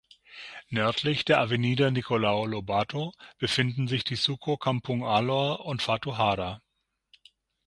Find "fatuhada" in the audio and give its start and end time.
5.83-6.59